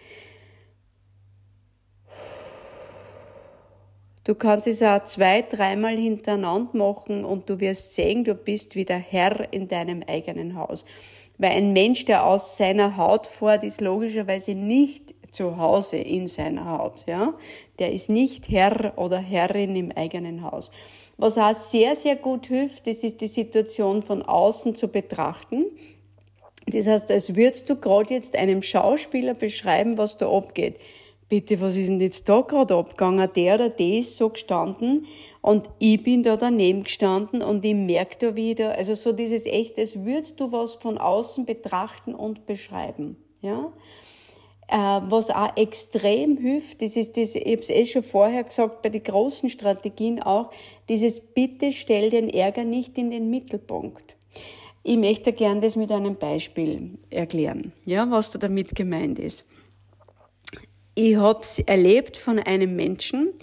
Du 4.30 4.36
kannst 4.36 4.68
es 4.68 4.84
auch 4.84 5.04
zwei, 5.06 5.42
dreimal 5.42 5.98
hintereinander 5.98 6.78
machen 6.78 7.26
und 7.26 7.50
du 7.50 7.60
wirst 7.60 7.96
sehen, 7.96 8.24
du 8.24 8.36
bist 8.36 8.76
wieder 8.76 8.96
Herr 8.96 9.52
in 9.52 9.68
deinem 9.68 10.04
eigenen 10.04 10.56
Haus. 10.56 10.86
Weil 11.40 11.54
ein 11.54 11.74
Mensch, 11.74 12.06
der 12.06 12.26
aus 12.26 12.56
seiner 12.56 12.96
Haut 12.96 13.26
fährt, 13.26 13.64
ist 13.64 13.82
logischerweise 13.82 14.52
nicht 14.52 15.16
zu 15.32 15.58
Hause 15.58 15.98
in 15.98 16.28
seiner 16.28 16.78
Haut, 16.78 17.06
ja. 17.08 17.34
Der 17.80 17.92
ist 17.92 18.10
nicht 18.10 18.50
Herr 18.50 18.94
oder 18.98 19.18
Herrin 19.18 19.76
im 19.76 19.92
eigenen 19.92 20.44
Haus. 20.44 20.72
Was 21.18 21.38
auch 21.38 21.54
sehr, 21.54 21.96
sehr 21.96 22.16
gut 22.16 22.48
hilft, 22.48 22.88
das 22.88 23.04
ist 23.04 23.22
die 23.22 23.28
Situation 23.28 24.02
von 24.02 24.22
außen 24.22 24.76
zu 24.76 24.88
betrachten. 24.88 25.66
Das 26.68 26.88
heißt, 26.88 27.12
als 27.12 27.36
würdest 27.36 27.70
du 27.70 27.76
gerade 27.76 28.14
jetzt 28.14 28.36
einem 28.36 28.62
Schauspieler 28.62 29.34
beschreiben, 29.34 29.98
was 29.98 30.18
da 30.18 30.30
abgeht 30.30 30.76
bitte, 31.30 31.62
was 31.62 31.76
ist 31.76 31.88
denn 31.88 32.02
jetzt 32.02 32.28
da 32.28 32.42
gerade 32.42 32.76
abgegangen? 32.76 33.30
Der 33.36 33.56
oder 33.56 33.70
die 33.70 34.00
ist 34.00 34.18
so 34.18 34.30
gestanden 34.30 35.06
und 35.42 35.70
ich 35.78 36.04
bin 36.04 36.24
da 36.24 36.36
daneben 36.36 36.84
gestanden 36.84 37.42
und 37.42 37.64
ich 37.64 37.76
merke 37.76 38.18
da 38.20 38.36
wieder, 38.36 38.76
also 38.76 38.96
so 38.96 39.14
dieses 39.14 39.46
echt, 39.46 39.78
als 39.78 40.04
würdest 40.04 40.40
du 40.40 40.52
was 40.52 40.76
von 40.76 40.98
außen 40.98 41.46
betrachten 41.46 42.16
und 42.16 42.46
beschreiben, 42.48 43.16
ja? 43.42 43.72
Äh, 44.72 44.78
was 44.78 45.30
auch 45.32 45.56
extrem 45.58 46.38
hilft, 46.38 46.82
das 46.82 46.96
ist 46.96 47.18
das, 47.18 47.36
ich 47.36 47.46
habe 47.46 47.62
es 47.62 47.70
eh 47.70 47.86
schon 47.86 48.04
vorher 48.04 48.44
gesagt, 48.44 48.84
bei 48.84 48.90
den 48.90 49.04
großen 49.04 49.50
Strategien 49.50 50.22
auch, 50.22 50.52
dieses 50.88 51.20
Bitte 51.20 51.72
stell 51.72 52.10
den 52.12 52.30
Ärger 52.30 52.64
nicht 52.64 52.98
in 52.98 53.10
den 53.10 53.30
Mittelpunkt. 53.30 54.16
Ich 54.84 54.98
möchte 54.98 55.34
gerne 55.34 55.62
das 55.62 55.76
mit 55.76 55.92
einem 55.92 56.16
Beispiel 56.16 57.00
erklären, 57.10 57.74
ja, 57.86 58.10
was 58.12 58.32
da 58.32 58.40
damit 58.40 58.76
gemeint 58.76 59.18
ist 59.18 59.46
ich 61.00 61.16
habe 61.16 61.42
es 61.42 61.60
erlebt 61.60 62.18
von 62.18 62.40
einem 62.40 62.76
Menschen, 62.76 63.34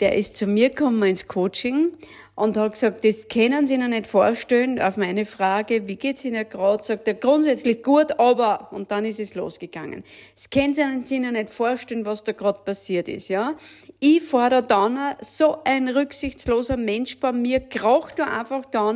der 0.00 0.16
ist 0.16 0.36
zu 0.36 0.46
mir 0.46 0.70
gekommen 0.70 1.02
ins 1.04 1.28
Coaching 1.28 1.92
und 2.36 2.56
hat 2.58 2.74
gesagt, 2.74 3.02
das 3.02 3.28
können 3.28 3.66
Sie 3.66 3.78
noch 3.78 3.88
nicht 3.88 4.06
vorstellen. 4.06 4.80
Auf 4.80 4.98
meine 4.98 5.24
Frage, 5.24 5.88
wie 5.88 5.96
geht's 5.96 6.24
Ihnen 6.24 6.46
gerade, 6.48 6.84
sagt 6.84 7.08
er 7.08 7.14
grundsätzlich 7.14 7.82
gut, 7.82 8.20
aber 8.20 8.68
und 8.72 8.90
dann 8.90 9.06
ist 9.06 9.18
es 9.18 9.34
losgegangen. 9.34 10.04
Das 10.34 10.50
können 10.50 10.74
Sie 11.04 11.18
noch 11.18 11.30
nicht 11.32 11.48
vorstellen, 11.48 12.04
was 12.04 12.24
da 12.24 12.32
gerade 12.32 12.60
passiert 12.60 13.08
ist, 13.08 13.28
ja. 13.28 13.56
Ich 14.00 14.22
fahre 14.22 14.50
da 14.50 14.60
dann 14.60 15.16
so 15.22 15.56
ein 15.64 15.88
rücksichtsloser 15.88 16.76
Mensch 16.76 17.16
vor 17.18 17.32
mir, 17.32 17.60
kracht 17.60 18.18
da 18.18 18.24
einfach 18.38 18.66
da. 18.66 18.86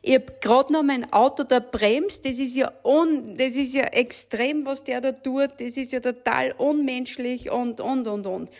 Ich 0.00 0.14
hab 0.14 0.40
gerade 0.40 0.72
noch 0.72 0.82
mein 0.82 1.12
Auto 1.12 1.44
da 1.44 1.60
bremst, 1.60 2.24
das 2.24 2.38
ist 2.38 2.56
ja 2.56 2.72
un, 2.82 3.36
das 3.36 3.54
ist 3.54 3.74
ja 3.74 3.84
extrem, 3.84 4.64
was 4.64 4.82
der 4.82 5.02
da 5.02 5.12
tut, 5.12 5.50
das 5.58 5.76
ist 5.76 5.92
ja 5.92 6.00
total 6.00 6.54
unmenschlich 6.56 7.50
und 7.50 7.80
und 7.80 8.08
und 8.08 8.26
und. 8.26 8.50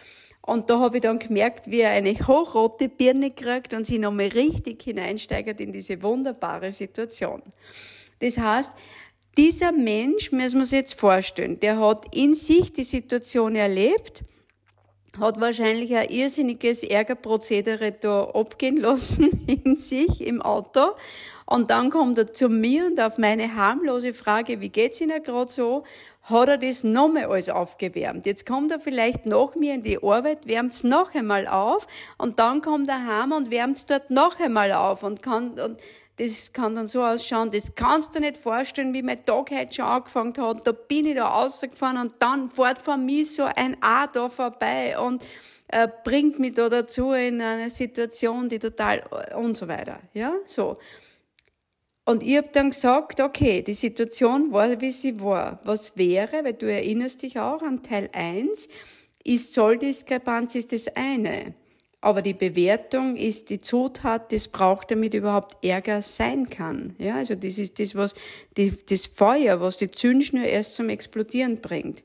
Und 0.48 0.70
da 0.70 0.78
habe 0.78 0.96
ich 0.96 1.02
dann 1.02 1.18
gemerkt, 1.18 1.70
wie 1.70 1.80
er 1.80 1.90
eine 1.90 2.14
hochrote 2.14 2.88
Birne 2.88 3.32
kriegt 3.32 3.74
und 3.74 3.84
sich 3.84 3.98
nochmal 3.98 4.28
richtig 4.28 4.82
hineinsteigert 4.82 5.60
in 5.60 5.72
diese 5.72 6.02
wunderbare 6.02 6.72
Situation. 6.72 7.42
Das 8.20 8.38
heißt, 8.38 8.72
dieser 9.36 9.72
Mensch, 9.72 10.32
müssen 10.32 10.54
wir 10.54 10.60
uns 10.60 10.70
jetzt 10.70 10.98
vorstellen, 10.98 11.60
der 11.60 11.78
hat 11.78 12.16
in 12.16 12.34
sich 12.34 12.72
die 12.72 12.84
Situation 12.84 13.56
erlebt, 13.56 14.24
hat 15.20 15.40
wahrscheinlich 15.40 15.94
ein 15.96 16.08
irrsinniges 16.08 16.82
Ärgerprozedere 16.82 17.92
da 17.92 18.24
abgehen 18.24 18.76
lassen 18.76 19.44
in 19.64 19.76
sich 19.76 20.20
im 20.20 20.42
Auto. 20.42 20.92
Und 21.46 21.70
dann 21.70 21.90
kommt 21.90 22.18
er 22.18 22.32
zu 22.32 22.48
mir 22.48 22.86
und 22.86 23.00
auf 23.00 23.16
meine 23.16 23.54
harmlose 23.54 24.12
Frage, 24.12 24.60
wie 24.60 24.68
geht's 24.68 25.00
Ihnen 25.00 25.22
gerade 25.22 25.50
so, 25.50 25.84
hat 26.24 26.48
er 26.48 26.58
das 26.58 26.84
nochmal 26.84 27.24
alles 27.24 27.48
aufgewärmt. 27.48 28.26
Jetzt 28.26 28.44
kommt 28.44 28.70
er 28.70 28.80
vielleicht 28.80 29.24
nach 29.24 29.54
mir 29.54 29.74
in 29.74 29.82
die 29.82 30.02
Arbeit, 30.02 30.46
wärmt 30.46 30.74
es 30.74 30.84
noch 30.84 31.14
einmal 31.14 31.46
auf 31.46 31.86
und 32.18 32.38
dann 32.38 32.60
kommt 32.60 32.88
er 32.88 33.06
heim 33.06 33.32
und 33.32 33.50
wärmt 33.50 33.78
es 33.78 33.86
dort 33.86 34.10
noch 34.10 34.38
einmal 34.38 34.72
auf 34.72 35.02
und 35.02 35.22
kann, 35.22 35.58
und 35.58 35.78
das 36.18 36.52
kann 36.52 36.74
dann 36.74 36.86
so 36.86 37.02
ausschauen, 37.02 37.50
das 37.50 37.74
kannst 37.74 38.14
du 38.14 38.20
nicht 38.20 38.36
vorstellen, 38.36 38.92
wie 38.92 39.02
mein 39.02 39.24
Tag 39.24 39.50
heute 39.50 39.72
schon 39.72 39.84
angefangen 39.84 40.34
hat. 40.36 40.66
Da 40.66 40.72
bin 40.72 41.06
ich 41.06 41.16
da 41.16 41.28
rausgefahren 41.28 41.98
und 41.98 42.14
dann 42.18 42.50
fährt 42.50 42.78
von 42.78 43.04
mir 43.04 43.24
so 43.24 43.44
ein 43.44 43.76
A 43.80 44.06
da 44.06 44.28
vorbei 44.28 44.98
und 44.98 45.22
äh, 45.68 45.88
bringt 46.04 46.38
mich 46.38 46.54
da 46.54 46.68
dazu 46.68 47.12
in 47.12 47.40
eine 47.40 47.70
Situation, 47.70 48.48
die 48.48 48.58
total 48.58 49.02
und 49.36 49.56
so 49.56 49.68
weiter. 49.68 50.00
Ja, 50.14 50.32
so. 50.44 50.76
Und 52.04 52.22
ich 52.22 52.38
habe 52.38 52.48
dann 52.52 52.70
gesagt, 52.70 53.20
okay, 53.20 53.62
die 53.62 53.74
Situation 53.74 54.50
war, 54.50 54.80
wie 54.80 54.92
sie 54.92 55.20
war. 55.20 55.60
Was 55.64 55.96
wäre, 55.96 56.42
weil 56.42 56.54
du 56.54 56.72
erinnerst 56.72 57.22
dich 57.22 57.38
auch 57.38 57.60
an 57.60 57.82
Teil 57.82 58.08
1, 58.12 58.68
ist 59.24 59.52
Zolldiskrepanz 59.52 60.54
ist 60.54 60.72
das 60.72 60.88
eine. 60.96 61.54
Aber 62.00 62.22
die 62.22 62.34
Bewertung 62.34 63.16
ist 63.16 63.50
die 63.50 63.60
Zutat, 63.60 64.32
das 64.32 64.46
braucht, 64.46 64.90
damit 64.92 65.14
überhaupt 65.14 65.64
Ärger 65.64 66.00
sein 66.00 66.48
kann. 66.48 66.94
Ja, 66.98 67.16
also 67.16 67.34
das 67.34 67.58
ist 67.58 67.80
das, 67.80 67.96
was, 67.96 68.14
die, 68.56 68.72
das 68.86 69.08
Feuer, 69.08 69.60
was 69.60 69.78
die 69.78 69.90
Zündschnur 69.90 70.44
erst 70.44 70.76
zum 70.76 70.90
Explodieren 70.90 71.60
bringt. 71.60 72.04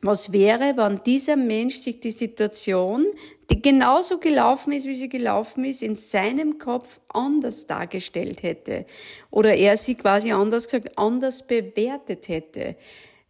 Was 0.00 0.32
wäre, 0.32 0.76
wenn 0.76 1.00
dieser 1.04 1.34
Mensch 1.34 1.78
sich 1.78 1.98
die 1.98 2.10
Situation, 2.10 3.06
die 3.50 3.60
genauso 3.60 4.18
gelaufen 4.18 4.72
ist, 4.74 4.86
wie 4.86 4.94
sie 4.94 5.08
gelaufen 5.08 5.64
ist, 5.64 5.82
in 5.82 5.96
seinem 5.96 6.58
Kopf 6.58 7.00
anders 7.08 7.66
dargestellt 7.66 8.42
hätte? 8.42 8.84
Oder 9.30 9.54
er 9.54 9.76
sie 9.76 9.94
quasi 9.94 10.30
anders 10.30 10.66
gesagt, 10.66 10.96
anders 10.98 11.44
bewertet 11.46 12.28
hätte? 12.28 12.76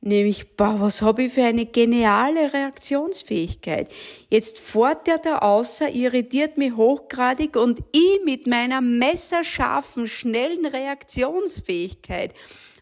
Nämlich, 0.06 0.54
boah, 0.54 0.80
was 0.80 1.00
habe 1.00 1.23
ich 1.23 1.32
für 1.32 1.44
eine 1.44 1.64
geniale 1.64 2.52
Reaktionsfähigkeit. 2.52 3.88
Jetzt 4.28 4.58
fährt 4.58 5.06
der 5.06 5.16
da 5.16 5.38
außer, 5.38 5.88
irritiert 5.88 6.58
mich 6.58 6.76
hochgradig 6.76 7.56
und 7.56 7.80
ich 7.90 8.20
mit 8.23 8.46
meiner 8.46 8.82
messerscharfen, 8.82 10.06
schnellen 10.06 10.66
Reaktionsfähigkeit 10.66 12.34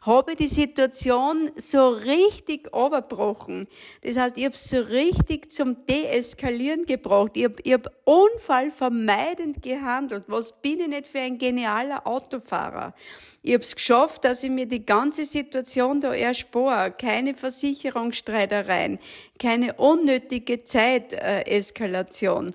habe 0.02 0.34
die 0.34 0.48
Situation 0.48 1.50
so 1.56 1.88
richtig 1.88 2.66
überbrochen. 2.68 3.68
Das 4.02 4.16
heißt, 4.16 4.36
ich 4.36 4.44
habe 4.44 4.56
so 4.56 4.78
richtig 4.78 5.52
zum 5.52 5.86
Deeskalieren 5.86 6.86
gebraucht. 6.86 7.32
Ich 7.34 7.44
habe 7.44 7.56
ich 7.62 7.72
hab 7.72 7.88
unfallvermeidend 8.04 9.62
gehandelt. 9.62 10.24
Was 10.26 10.60
bin 10.60 10.80
ich 10.80 10.88
nicht 10.88 11.06
für 11.06 11.20
ein 11.20 11.38
genialer 11.38 12.04
Autofahrer? 12.06 12.94
Ich 13.42 13.54
habe 13.54 13.62
es 13.62 13.74
geschafft, 13.74 14.24
dass 14.24 14.42
ich 14.42 14.50
mir 14.50 14.66
die 14.66 14.84
ganze 14.84 15.24
Situation 15.24 16.00
da 16.00 16.12
erspare. 16.12 16.92
Keine 16.92 17.34
Versicherungsstreitereien, 17.34 18.98
keine 19.38 19.74
unnötige 19.74 20.64
Zeiteskalation. 20.64 22.54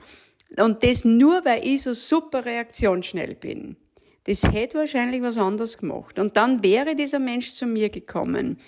Und 0.58 0.84
das 0.84 1.06
nur, 1.06 1.46
weil 1.46 1.66
ich 1.66 1.84
so 1.84 1.94
super 1.94 2.44
reaktionsschnell 2.44 3.36
bin. 3.36 3.77
Das 4.27 4.43
hätte 4.43 4.77
wahrscheinlich 4.77 5.22
was 5.22 5.38
anderes 5.38 5.77
gemacht. 5.77 6.19
Und 6.19 6.36
dann 6.36 6.62
wäre 6.62 6.96
dieser 6.96 7.19
Mensch 7.19 7.53
zu 7.53 7.65
mir 7.65 7.89
gekommen. 7.89 8.60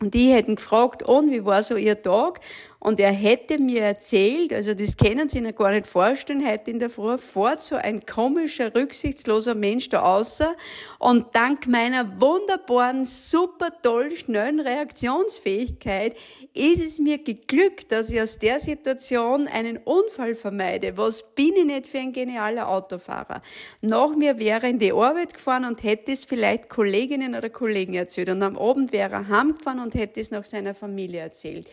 Und 0.00 0.14
die 0.14 0.32
hätten 0.32 0.56
gefragt, 0.56 1.04
und 1.04 1.30
wie 1.30 1.44
war 1.44 1.62
so 1.62 1.76
Ihr 1.76 2.02
Tag? 2.02 2.40
Und 2.80 2.98
er 2.98 3.12
hätte 3.12 3.58
mir 3.58 3.82
erzählt, 3.82 4.52
also 4.52 4.74
das 4.74 4.96
können 4.96 5.28
Sie 5.28 5.40
sich 5.40 5.54
gar 5.54 5.70
nicht 5.70 5.86
vorstellen, 5.86 6.44
heute 6.44 6.72
in 6.72 6.80
der 6.80 6.90
Früh 6.90 7.16
fährt 7.16 7.60
so 7.60 7.76
ein 7.76 8.04
komischer, 8.04 8.74
rücksichtsloser 8.74 9.54
Mensch 9.54 9.88
da 9.90 10.02
außer 10.02 10.56
und 10.98 11.26
dank 11.32 11.68
meiner 11.68 12.20
wunderbaren, 12.20 13.06
super 13.06 13.68
toll, 13.82 14.10
schnellen 14.10 14.58
Reaktionsfähigkeit 14.58 16.16
ist 16.54 16.84
es 16.84 16.98
mir 16.98 17.18
geglückt, 17.18 17.92
dass 17.92 18.10
ich 18.10 18.20
aus 18.20 18.38
der 18.38 18.60
Situation 18.60 19.46
einen 19.48 19.78
Unfall 19.78 20.34
vermeide. 20.34 20.96
Was 20.96 21.22
bin 21.34 21.56
ich 21.56 21.64
nicht 21.64 21.86
für 21.88 21.98
ein 21.98 22.12
genialer 22.12 22.68
Autofahrer? 22.68 23.40
Nach 23.80 24.14
mir 24.14 24.38
wäre 24.38 24.68
in 24.68 24.78
die 24.78 24.92
Arbeit 24.92 25.34
gefahren 25.34 25.64
und 25.64 25.82
hätte 25.82 26.12
es 26.12 26.24
vielleicht 26.24 26.68
Kolleginnen 26.68 27.34
oder 27.34 27.48
Kollegen 27.48 27.94
erzählt. 27.94 28.28
Und 28.28 28.42
am 28.42 28.58
Abend 28.58 28.92
wäre 28.92 29.12
er 29.12 29.28
heimgefahren 29.28 29.80
und 29.80 29.94
hätte 29.94 30.20
es 30.20 30.30
noch 30.30 30.44
seiner 30.44 30.74
Familie 30.74 31.20
erzählt 31.20 31.66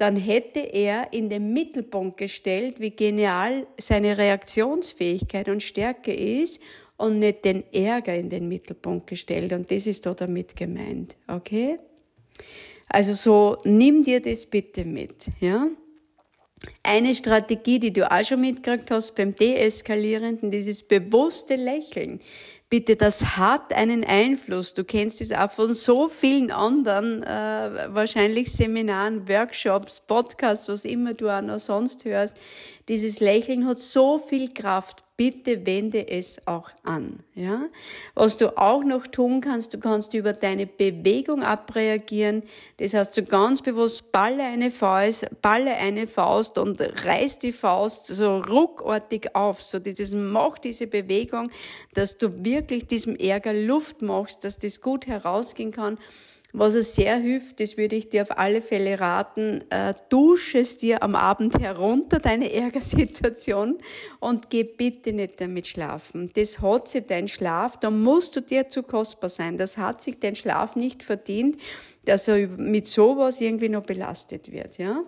dann 0.00 0.16
hätte 0.16 0.60
er 0.60 1.12
in 1.12 1.28
den 1.28 1.52
Mittelpunkt 1.52 2.16
gestellt, 2.16 2.80
wie 2.80 2.90
genial 2.90 3.66
seine 3.78 4.16
Reaktionsfähigkeit 4.16 5.50
und 5.50 5.62
Stärke 5.62 6.14
ist 6.14 6.58
und 6.96 7.18
nicht 7.18 7.44
den 7.44 7.64
Ärger 7.70 8.14
in 8.14 8.30
den 8.30 8.48
Mittelpunkt 8.48 9.08
gestellt. 9.08 9.52
Und 9.52 9.70
das 9.70 9.86
ist 9.86 10.06
da 10.06 10.14
damit 10.14 10.56
gemeint. 10.56 11.16
Okay? 11.28 11.76
Also 12.92 13.14
so, 13.14 13.56
nimm 13.64 14.02
dir 14.02 14.20
das 14.20 14.46
bitte 14.46 14.84
mit, 14.84 15.28
ja? 15.38 15.68
Eine 16.82 17.14
Strategie, 17.14 17.78
die 17.78 17.92
du 17.92 18.10
auch 18.10 18.24
schon 18.24 18.40
mitgekriegt 18.40 18.90
hast 18.90 19.14
beim 19.14 19.32
Deeskalierenden, 19.32 20.50
dieses 20.50 20.82
bewusste 20.82 21.54
Lächeln. 21.54 22.18
Bitte, 22.70 22.94
das 22.94 23.36
hat 23.36 23.72
einen 23.72 24.04
Einfluss. 24.04 24.74
Du 24.74 24.84
kennst 24.84 25.20
es 25.20 25.32
auch 25.32 25.50
von 25.50 25.74
so 25.74 26.06
vielen 26.06 26.52
anderen, 26.52 27.24
äh, 27.24 27.88
wahrscheinlich 27.88 28.52
Seminaren, 28.52 29.28
Workshops, 29.28 30.00
Podcasts, 30.06 30.68
was 30.68 30.84
immer 30.84 31.12
du 31.14 31.28
auch 31.28 31.42
noch 31.42 31.58
sonst 31.58 32.04
hörst. 32.04 32.40
Dieses 32.86 33.18
Lächeln 33.18 33.66
hat 33.66 33.80
so 33.80 34.20
viel 34.20 34.54
Kraft 34.54 35.02
bitte 35.20 35.66
wende 35.66 36.08
es 36.08 36.40
auch 36.46 36.70
an. 36.82 37.18
Ja? 37.34 37.66
Was 38.14 38.38
du 38.38 38.56
auch 38.56 38.82
noch 38.82 39.06
tun 39.06 39.42
kannst, 39.42 39.74
du 39.74 39.78
kannst 39.78 40.14
über 40.14 40.32
deine 40.32 40.66
Bewegung 40.66 41.42
abreagieren. 41.42 42.42
Das 42.78 42.94
heißt, 42.94 43.12
so 43.12 43.22
ganz 43.22 43.60
bewusst 43.60 44.12
balle 44.12 44.42
eine 44.42 44.70
Faust, 44.70 45.26
balle 45.42 45.74
eine 45.74 46.06
Faust 46.06 46.56
und 46.56 46.80
reiß 46.80 47.38
die 47.38 47.52
Faust 47.52 48.06
so 48.06 48.38
ruckartig 48.38 49.36
auf. 49.36 49.62
So 49.62 49.78
dieses, 49.78 50.14
mach 50.14 50.56
diese 50.56 50.86
Bewegung, 50.86 51.50
dass 51.92 52.16
du 52.16 52.42
wirklich 52.42 52.59
diesem 52.62 53.16
Ärger 53.16 53.52
Luft 53.52 54.02
machst, 54.02 54.44
dass 54.44 54.58
das 54.58 54.80
gut 54.80 55.06
herausgehen 55.06 55.72
kann. 55.72 55.98
Was 56.52 56.74
es 56.74 56.96
sehr 56.96 57.16
hilft, 57.16 57.60
das 57.60 57.76
würde 57.76 57.94
ich 57.94 58.08
dir 58.08 58.22
auf 58.22 58.36
alle 58.36 58.60
Fälle 58.60 58.98
raten, 58.98 59.62
äh, 59.70 59.94
dusche 60.08 60.58
es 60.58 60.78
dir 60.78 61.00
am 61.02 61.14
Abend 61.14 61.60
herunter, 61.60 62.18
deine 62.18 62.52
Ärgersituation, 62.52 63.78
und 64.18 64.50
geh 64.50 64.64
bitte 64.64 65.12
nicht 65.12 65.40
damit 65.40 65.68
schlafen. 65.68 66.32
Das 66.34 66.60
hat 66.60 66.88
sich 66.88 67.06
dein 67.06 67.28
Schlaf, 67.28 67.76
da 67.78 67.90
musst 67.92 68.34
du 68.34 68.40
dir 68.40 68.68
zu 68.68 68.82
kostbar 68.82 69.30
sein. 69.30 69.58
Das 69.58 69.78
hat 69.78 70.02
sich 70.02 70.18
dein 70.18 70.34
Schlaf 70.34 70.74
nicht 70.74 71.04
verdient, 71.04 71.56
dass 72.04 72.26
er 72.26 72.48
mit 72.48 72.88
sowas 72.88 73.40
irgendwie 73.40 73.68
noch 73.68 73.84
belastet 73.84 74.50
wird, 74.50 74.78
ja. 74.78 75.04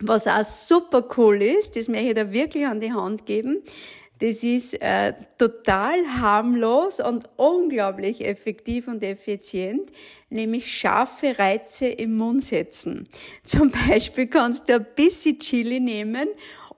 Was 0.00 0.26
auch 0.26 0.44
super 0.44 1.06
cool 1.16 1.40
ist, 1.42 1.76
das 1.76 1.88
möchte 1.88 2.08
ich 2.08 2.14
dir 2.14 2.32
wirklich 2.32 2.66
an 2.66 2.80
die 2.80 2.92
Hand 2.92 3.24
geben, 3.24 3.62
das 4.18 4.42
ist 4.42 4.80
äh, 4.80 5.12
total 5.36 6.06
harmlos 6.20 7.00
und 7.00 7.28
unglaublich 7.36 8.24
effektiv 8.24 8.88
und 8.88 9.02
effizient, 9.02 9.90
nämlich 10.30 10.72
scharfe 10.72 11.38
Reize 11.38 11.86
im 11.86 12.16
Mund 12.16 12.42
setzen. 12.42 13.08
Zum 13.42 13.70
Beispiel 13.70 14.26
kannst 14.26 14.68
du 14.68 14.76
ein 14.76 14.86
bisschen 14.94 15.38
Chili 15.38 15.80
nehmen 15.80 16.28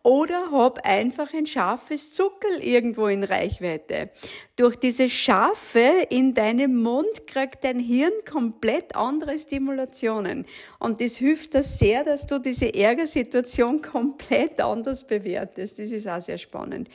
oder 0.08 0.50
hab 0.52 0.86
einfach 0.86 1.34
ein 1.34 1.44
scharfes 1.44 2.14
Zuckerl 2.14 2.62
irgendwo 2.62 3.08
in 3.08 3.24
Reichweite. 3.24 4.08
Durch 4.56 4.76
diese 4.76 5.10
Scharfe 5.10 6.06
in 6.08 6.32
deinem 6.32 6.76
Mund 6.76 7.26
kriegt 7.26 7.62
dein 7.62 7.78
Hirn 7.78 8.14
komplett 8.26 8.96
andere 8.96 9.38
Stimulationen. 9.38 10.46
Und 10.78 11.02
das 11.02 11.18
hilft 11.18 11.52
dir 11.52 11.62
sehr, 11.62 12.04
dass 12.04 12.24
du 12.24 12.38
diese 12.38 12.72
Ärgersituation 12.72 13.82
komplett 13.92 14.60
anders 14.60 15.06
bewertest. 15.06 15.78
Das 15.78 15.92
ist 15.92 16.08
auch 16.08 16.22
sehr 16.22 16.38
spannend. 16.38 16.88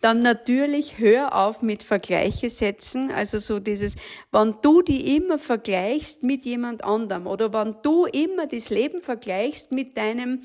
Dann 0.00 0.20
natürlich 0.20 0.98
hör 0.98 1.36
auf 1.36 1.62
mit 1.62 1.84
Vergleiche 1.84 2.50
setzen. 2.50 3.12
Also 3.12 3.38
so 3.38 3.60
dieses, 3.60 3.94
wenn 4.32 4.56
du 4.62 4.82
die 4.82 5.16
immer 5.16 5.38
vergleichst 5.38 6.24
mit 6.24 6.44
jemand 6.44 6.82
anderem 6.82 7.28
oder 7.28 7.52
wenn 7.52 7.76
du 7.82 8.06
immer 8.06 8.46
das 8.48 8.70
Leben 8.70 9.02
vergleichst 9.02 9.70
mit 9.70 9.96
deinem 9.96 10.42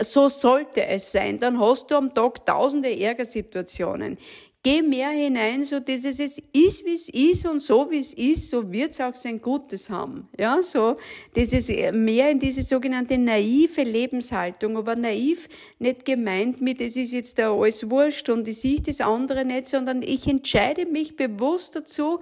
so 0.00 0.28
sollte 0.28 0.86
es 0.86 1.12
sein. 1.12 1.38
Dann 1.38 1.58
hast 1.60 1.90
du 1.90 1.96
am 1.96 2.12
Tag 2.12 2.44
tausende 2.46 2.98
Ärgersituationen. 2.98 4.18
Geh 4.66 4.80
mehr 4.80 5.10
hinein, 5.10 5.62
so 5.62 5.78
dieses 5.78 6.18
es 6.18 6.38
ist, 6.38 6.86
wie 6.86 6.94
es 6.94 7.10
ist 7.10 7.46
und 7.46 7.60
so 7.60 7.90
wie 7.90 7.98
es 7.98 8.14
ist, 8.14 8.48
so 8.48 8.72
wird 8.72 8.92
es 8.92 9.00
auch 9.02 9.14
sein 9.14 9.42
Gutes 9.42 9.90
haben. 9.90 10.26
Ja, 10.38 10.62
so 10.62 10.96
dieses 11.36 11.68
mehr 11.92 12.30
in 12.30 12.38
diese 12.38 12.62
sogenannte 12.62 13.18
naive 13.18 13.82
Lebenshaltung, 13.82 14.78
aber 14.78 14.96
naiv 14.96 15.50
nicht 15.78 16.06
gemeint 16.06 16.62
mit, 16.62 16.80
es 16.80 16.96
ist 16.96 17.12
jetzt 17.12 17.38
da 17.38 17.52
alles 17.52 17.90
wurscht 17.90 18.30
und 18.30 18.48
ich 18.48 18.58
sehe 18.58 18.80
das 18.80 19.02
andere 19.02 19.44
nicht, 19.44 19.68
sondern 19.68 20.00
ich 20.00 20.26
entscheide 20.26 20.86
mich 20.86 21.14
bewusst 21.14 21.76
dazu, 21.76 22.20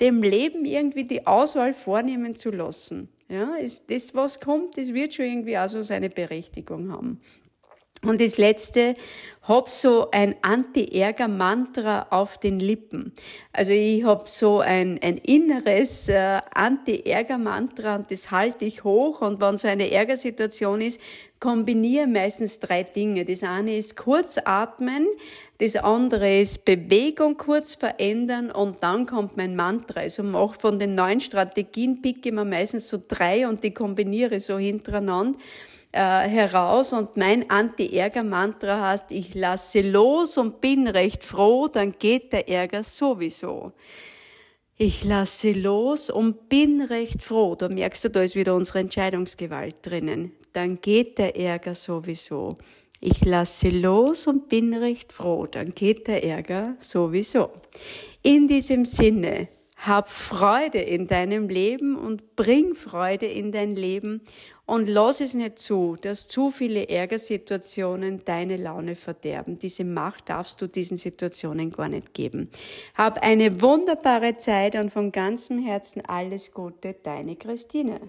dem 0.00 0.20
Leben 0.24 0.64
irgendwie 0.64 1.04
die 1.04 1.28
Auswahl 1.28 1.74
vornehmen 1.74 2.34
zu 2.34 2.50
lassen. 2.50 3.08
Ja, 3.28 3.54
ist 3.56 3.90
das, 3.90 4.14
was 4.14 4.38
kommt, 4.38 4.76
das 4.76 4.92
wird 4.92 5.14
schon 5.14 5.24
irgendwie 5.24 5.56
auch 5.56 5.68
so 5.68 5.80
seine 5.82 6.10
Berechtigung 6.10 6.92
haben. 6.92 7.20
Und 8.04 8.20
das 8.20 8.38
letzte, 8.38 8.96
hab 9.46 9.68
so 9.68 10.10
ein 10.10 10.36
Anti-Ärger-Mantra 10.40 12.06
auf 12.10 12.38
den 12.38 12.60
Lippen. 12.60 13.12
Also 13.52 13.72
ich 13.72 14.02
hab 14.04 14.28
so 14.28 14.60
ein, 14.60 14.98
ein 15.02 15.18
inneres 15.18 16.08
äh, 16.08 16.40
Anti-Ärger-Mantra 16.54 17.96
und 17.96 18.10
das 18.10 18.30
halte 18.30 18.64
ich 18.64 18.84
hoch. 18.84 19.20
Und 19.20 19.40
wenn 19.42 19.58
so 19.58 19.68
eine 19.68 19.90
Ärgersituation 19.90 20.80
ist, 20.80 20.98
kombiniere 21.40 22.06
meistens 22.06 22.58
drei 22.58 22.84
Dinge. 22.84 23.26
Das 23.26 23.42
eine 23.42 23.76
ist 23.76 23.96
kurz 23.96 24.38
atmen, 24.42 25.06
das 25.58 25.76
andere 25.76 26.40
ist 26.40 26.64
Bewegung 26.64 27.36
kurz 27.36 27.74
verändern 27.74 28.50
und 28.50 28.82
dann 28.82 29.04
kommt 29.04 29.36
mein 29.36 29.54
Mantra. 29.54 30.00
Also 30.00 30.22
mach 30.22 30.54
von 30.54 30.78
den 30.78 30.94
neuen 30.94 31.20
Strategien 31.20 32.00
picke 32.00 32.30
ich 32.30 32.34
mir 32.34 32.46
meistens 32.46 32.88
so 32.88 32.98
drei 33.06 33.46
und 33.46 33.62
die 33.62 33.74
kombiniere 33.74 34.40
so 34.40 34.56
hintereinander 34.56 35.38
äh, 35.94 36.28
heraus 36.28 36.92
und 36.92 37.16
mein 37.16 37.48
Anti-Ärger-Mantra 37.48 38.88
heißt, 38.88 39.10
ich 39.10 39.34
lasse 39.34 39.80
los 39.80 40.36
und 40.36 40.60
bin 40.60 40.88
recht 40.88 41.24
froh, 41.24 41.68
dann 41.68 41.94
geht 41.98 42.32
der 42.32 42.48
Ärger 42.48 42.82
sowieso. 42.82 43.72
Ich 44.76 45.04
lasse 45.04 45.52
los 45.52 46.10
und 46.10 46.48
bin 46.48 46.82
recht 46.82 47.22
froh. 47.22 47.54
Da 47.54 47.68
merkst 47.68 48.04
du, 48.04 48.10
da 48.10 48.22
ist 48.22 48.34
wieder 48.34 48.56
unsere 48.56 48.80
Entscheidungsgewalt 48.80 49.76
drinnen. 49.82 50.32
Dann 50.52 50.80
geht 50.80 51.18
der 51.18 51.36
Ärger 51.36 51.76
sowieso. 51.76 52.56
Ich 53.00 53.24
lasse 53.24 53.68
los 53.68 54.26
und 54.26 54.48
bin 54.48 54.74
recht 54.74 55.12
froh. 55.12 55.46
Dann 55.46 55.74
geht 55.74 56.08
der 56.08 56.24
Ärger 56.24 56.74
sowieso. 56.80 57.50
In 58.22 58.48
diesem 58.48 58.84
Sinne, 58.84 59.48
hab 59.86 60.08
Freude 60.08 60.78
in 60.78 61.06
deinem 61.06 61.48
Leben 61.48 61.96
und 61.96 62.36
bring 62.36 62.74
Freude 62.74 63.26
in 63.26 63.52
dein 63.52 63.76
Leben 63.76 64.22
und 64.66 64.88
lass 64.88 65.20
es 65.20 65.34
nicht 65.34 65.58
zu, 65.58 65.96
dass 66.00 66.26
zu 66.26 66.50
viele 66.50 66.88
Ärgersituationen 66.88 68.24
deine 68.24 68.56
Laune 68.56 68.94
verderben. 68.94 69.58
Diese 69.58 69.84
Macht 69.84 70.30
darfst 70.30 70.62
du 70.62 70.66
diesen 70.66 70.96
Situationen 70.96 71.70
gar 71.70 71.88
nicht 71.88 72.14
geben. 72.14 72.48
Hab 72.96 73.22
eine 73.22 73.60
wunderbare 73.60 74.36
Zeit 74.36 74.74
und 74.76 74.90
von 74.90 75.12
ganzem 75.12 75.62
Herzen 75.62 76.02
alles 76.06 76.52
Gute, 76.52 76.96
deine 77.02 77.36
Christine. 77.36 78.00